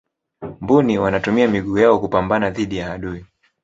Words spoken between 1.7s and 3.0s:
yao kupambana dhidi ya